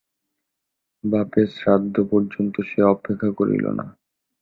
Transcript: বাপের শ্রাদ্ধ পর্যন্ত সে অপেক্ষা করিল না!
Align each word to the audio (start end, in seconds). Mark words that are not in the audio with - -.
বাপের 1.03 1.47
শ্রাদ্ধ 1.55 1.95
পর্যন্ত 2.11 2.55
সে 2.69 2.79
অপেক্ষা 2.93 3.29
করিল 3.39 3.65
না! 3.79 3.85